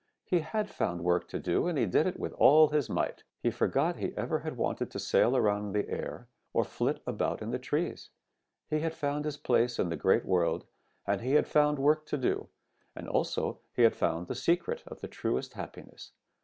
[0.25, 3.23] He had found work to do, and he did it with all his might.
[3.43, 7.39] He forgot he ever had wanted to sail around in the air or flit about
[7.43, 8.09] in the trees.
[8.67, 10.65] He had found his place in the Great World,
[11.05, 12.47] and he had found work to do,
[12.95, 16.13] and also he had found the secret of the truest happiness.